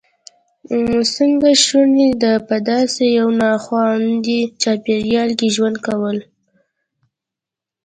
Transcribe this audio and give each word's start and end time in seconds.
څنګه 1.15 1.49
شونې 1.63 2.09
ده 2.23 2.33
په 2.47 2.55
داسې 2.69 3.03
یو 3.19 3.27
ناخوندي 3.41 4.41
چاپېریال 4.61 5.29
کې 5.39 5.47
ژوند 5.55 5.77
کول. 5.87 6.17